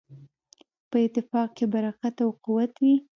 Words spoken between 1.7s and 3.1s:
برکت او قوت وي.